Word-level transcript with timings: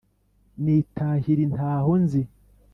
Nitahira 0.63 1.41
intaho 1.47 1.91
nzi, 2.03 2.21